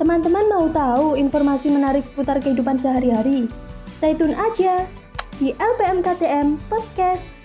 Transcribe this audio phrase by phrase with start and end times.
[0.00, 3.44] Teman-teman mau tahu informasi menarik seputar kehidupan sehari-hari?
[3.84, 4.88] Stay tune aja
[5.36, 7.39] di LPM KTM Podcast.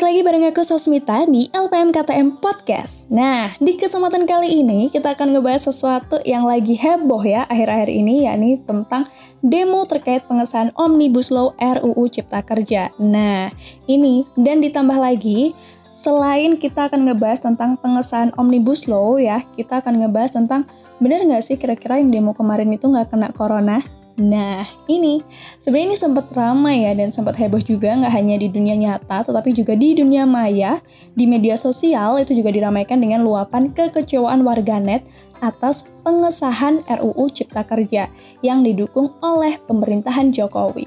[0.00, 3.12] Balik lagi bareng aku Sosmita di LPM KTM Podcast.
[3.12, 8.24] Nah, di kesempatan kali ini kita akan ngebahas sesuatu yang lagi heboh ya akhir-akhir ini,
[8.24, 9.12] yakni tentang
[9.44, 12.88] demo terkait pengesahan Omnibus Law RUU Cipta Kerja.
[12.96, 13.52] Nah,
[13.84, 15.52] ini dan ditambah lagi
[15.92, 20.64] Selain kita akan ngebahas tentang pengesahan Omnibus Law ya, kita akan ngebahas tentang
[20.96, 23.99] benar nggak sih kira-kira yang demo kemarin itu nggak kena corona?
[24.20, 25.24] Nah, ini
[25.64, 29.56] sebenarnya ini sempat ramai ya dan sempat heboh juga nggak hanya di dunia nyata tetapi
[29.56, 30.84] juga di dunia maya.
[31.16, 35.08] Di media sosial itu juga diramaikan dengan luapan kekecewaan warganet
[35.40, 38.12] atas pengesahan RUU Cipta Kerja
[38.44, 40.84] yang didukung oleh pemerintahan Jokowi.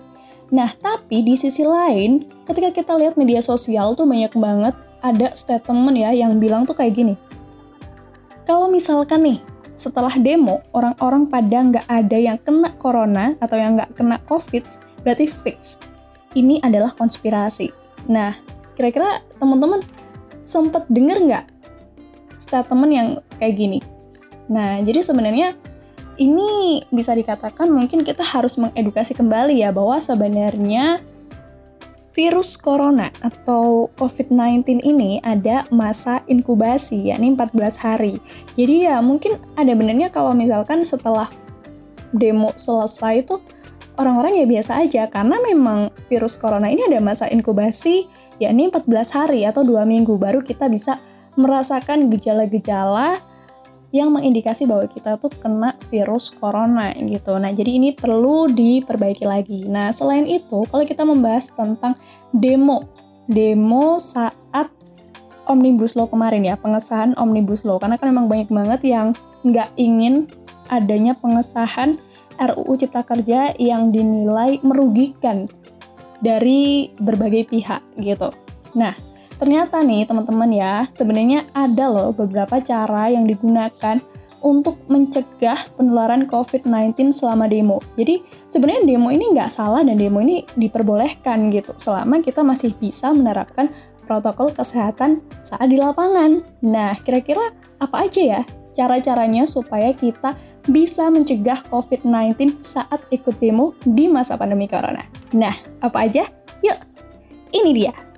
[0.53, 5.97] Nah, tapi di sisi lain, ketika kita lihat media sosial tuh banyak banget ada statement
[5.97, 7.17] ya yang bilang tuh kayak gini.
[8.45, 9.39] Kalau misalkan nih,
[9.73, 14.65] setelah demo, orang-orang pada nggak ada yang kena corona atau yang nggak kena covid,
[15.01, 15.81] berarti fix.
[16.37, 17.73] Ini adalah konspirasi.
[18.09, 18.37] Nah,
[18.77, 19.81] kira-kira teman-teman
[20.41, 21.45] sempat denger nggak
[22.37, 23.07] statement yang
[23.37, 23.79] kayak gini?
[24.49, 25.57] Nah, jadi sebenarnya
[26.21, 31.01] ini bisa dikatakan mungkin kita harus mengedukasi kembali ya bahwa sebenarnya
[32.13, 38.21] virus corona atau COVID-19 ini ada masa inkubasi, yakni 14 hari.
[38.53, 41.27] Jadi ya mungkin ada benernya kalau misalkan setelah
[42.13, 43.41] demo selesai itu
[43.97, 48.05] orang-orang ya biasa aja karena memang virus corona ini ada masa inkubasi
[48.37, 48.85] yakni 14
[49.17, 51.01] hari atau dua minggu baru kita bisa
[51.33, 53.21] merasakan gejala-gejala
[53.93, 57.37] yang mengindikasi bahwa kita tuh kena virus corona gitu.
[57.37, 59.69] Nah, jadi ini perlu diperbaiki lagi.
[59.69, 61.93] Nah, selain itu, kalau kita membahas tentang
[62.33, 62.89] demo,
[63.29, 64.73] demo saat
[65.45, 69.13] Omnibus Law kemarin ya, pengesahan Omnibus Law, karena kan memang banyak banget yang
[69.45, 70.25] nggak ingin
[70.73, 72.01] adanya pengesahan
[72.41, 75.45] RUU Cipta Kerja yang dinilai merugikan
[76.17, 78.33] dari berbagai pihak gitu.
[78.73, 78.97] Nah,
[79.43, 83.99] Ternyata nih teman-teman ya, sebenarnya ada loh beberapa cara yang digunakan
[84.39, 87.83] untuk mencegah penularan COVID-19 selama demo.
[87.99, 93.11] Jadi sebenarnya demo ini nggak salah dan demo ini diperbolehkan gitu, selama kita masih bisa
[93.11, 93.67] menerapkan
[94.07, 96.39] protokol kesehatan saat di lapangan.
[96.63, 97.51] Nah, kira-kira
[97.83, 100.39] apa aja ya cara-caranya supaya kita
[100.71, 105.03] bisa mencegah COVID-19 saat ikut demo di masa pandemi corona?
[105.35, 105.51] Nah,
[105.83, 106.23] apa aja?
[106.63, 106.79] Yuk,
[107.51, 108.12] ini dia.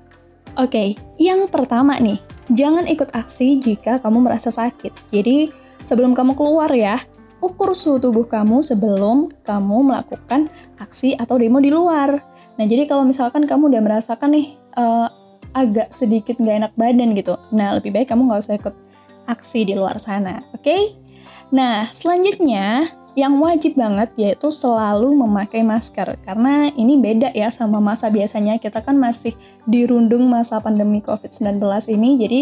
[0.55, 2.15] Oke, yang pertama nih,
[2.47, 5.11] jangan ikut aksi jika kamu merasa sakit.
[5.11, 5.51] Jadi,
[5.83, 7.03] sebelum kamu keluar ya,
[7.43, 10.47] ukur suhu tubuh kamu sebelum kamu melakukan
[10.79, 12.23] aksi atau demo di luar.
[12.55, 15.11] Nah, jadi kalau misalkan kamu udah merasakan nih uh,
[15.51, 18.75] agak sedikit nggak enak badan gitu, nah lebih baik kamu nggak usah ikut
[19.27, 20.63] aksi di luar sana, oke?
[20.63, 20.95] Okay?
[21.51, 26.19] Nah, selanjutnya yang wajib banget yaitu selalu memakai masker.
[26.21, 28.59] Karena ini beda ya sama masa biasanya.
[28.59, 29.33] Kita kan masih
[29.63, 31.63] dirundung masa pandemi COVID-19
[31.95, 32.09] ini.
[32.19, 32.41] Jadi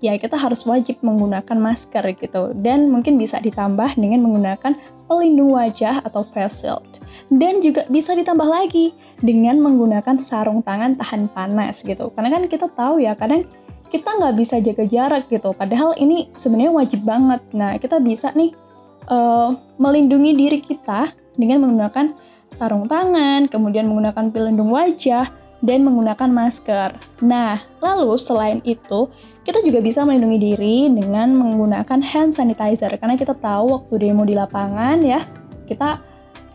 [0.00, 2.56] ya kita harus wajib menggunakan masker gitu.
[2.56, 4.72] Dan mungkin bisa ditambah dengan menggunakan
[5.04, 6.88] pelindung wajah atau face shield.
[7.28, 12.08] Dan juga bisa ditambah lagi dengan menggunakan sarung tangan tahan panas gitu.
[12.16, 13.44] Karena kan kita tahu ya kadang
[13.92, 15.52] kita nggak bisa jaga jarak gitu.
[15.52, 17.44] Padahal ini sebenarnya wajib banget.
[17.52, 18.63] Nah kita bisa nih
[19.08, 22.14] uh, melindungi diri kita dengan menggunakan
[22.46, 25.26] sarung tangan, kemudian menggunakan pelindung wajah,
[25.64, 26.92] dan menggunakan masker.
[27.24, 29.08] Nah, lalu selain itu,
[29.48, 34.36] kita juga bisa melindungi diri dengan menggunakan hand sanitizer karena kita tahu waktu demo di
[34.36, 35.24] lapangan ya,
[35.64, 36.04] kita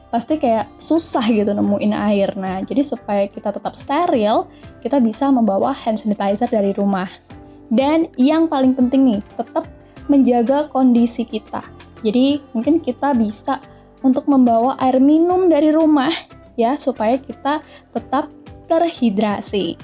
[0.10, 2.34] pasti kayak susah gitu nemuin air.
[2.38, 4.50] Nah, jadi supaya kita tetap steril,
[4.82, 7.10] kita bisa membawa hand sanitizer dari rumah.
[7.70, 9.70] Dan yang paling penting nih, tetap
[10.10, 11.62] menjaga kondisi kita.
[12.02, 13.60] Jadi mungkin kita bisa
[14.00, 16.12] untuk membawa air minum dari rumah
[16.56, 17.60] ya supaya kita
[17.92, 18.32] tetap
[18.68, 19.76] terhidrasi.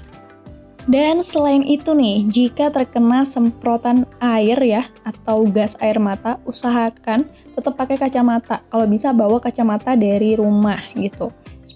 [0.85, 7.25] Dan selain itu nih, jika terkena semprotan air ya atau gas air mata, usahakan
[7.57, 8.61] tetap pakai kacamata.
[8.69, 11.33] Kalau bisa bawa kacamata dari rumah gitu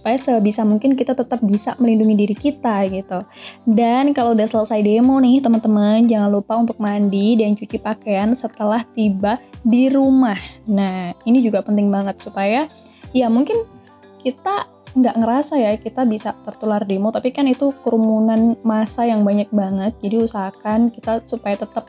[0.09, 3.21] supaya sebisa mungkin kita tetap bisa melindungi diri kita gitu.
[3.61, 8.81] Dan kalau udah selesai demo nih teman-teman, jangan lupa untuk mandi dan cuci pakaian setelah
[8.97, 10.41] tiba di rumah.
[10.65, 12.65] Nah, ini juga penting banget supaya
[13.13, 13.69] ya mungkin
[14.17, 14.65] kita
[14.97, 19.93] nggak ngerasa ya kita bisa tertular demo, tapi kan itu kerumunan masa yang banyak banget.
[20.01, 21.85] Jadi usahakan kita supaya tetap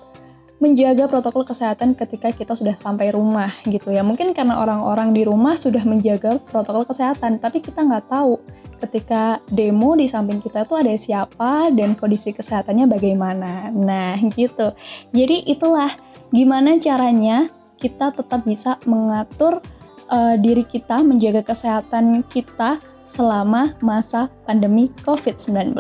[0.61, 4.05] menjaga protokol kesehatan ketika kita sudah sampai rumah gitu ya.
[4.05, 8.37] Mungkin karena orang-orang di rumah sudah menjaga protokol kesehatan, tapi kita nggak tahu
[8.81, 13.73] ketika demo di samping kita tuh ada siapa dan kondisi kesehatannya bagaimana.
[13.73, 14.77] Nah gitu.
[15.17, 15.97] Jadi itulah
[16.29, 17.49] gimana caranya
[17.81, 19.65] kita tetap bisa mengatur
[20.13, 25.73] uh, diri kita, menjaga kesehatan kita selama masa pandemi COVID-19.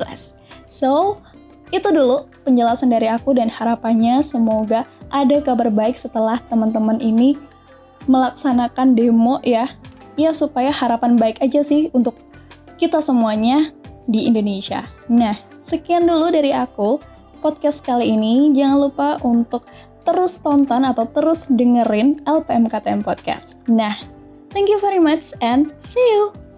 [0.64, 1.20] So,
[1.70, 7.38] itu dulu penjelasan dari aku dan harapannya semoga ada kabar baik setelah teman-teman ini
[8.06, 9.70] melaksanakan demo ya.
[10.18, 12.18] Ya supaya harapan baik aja sih untuk
[12.76, 13.72] kita semuanya
[14.10, 14.90] di Indonesia.
[15.06, 17.00] Nah, sekian dulu dari aku
[17.40, 18.52] podcast kali ini.
[18.52, 19.64] Jangan lupa untuk
[20.04, 23.60] terus tonton atau terus dengerin LPMKTM Podcast.
[23.70, 23.96] Nah,
[24.52, 26.49] thank you very much and see you!